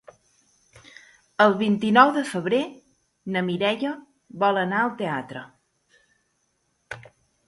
[1.43, 2.61] El vint-i-nou de febrer
[3.35, 3.91] na Mireia
[4.45, 5.45] vol anar al teatre.